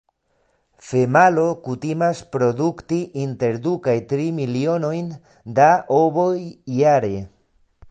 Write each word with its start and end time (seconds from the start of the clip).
Femalo 0.85 1.43
kutimas 1.67 2.21
produkti 2.35 2.99
inter 3.25 3.61
du 3.67 3.75
kaj 3.89 3.95
tri 4.13 4.27
milionojn 4.41 5.15
da 5.61 5.71
ovoj 6.01 6.35
jare. 6.81 7.17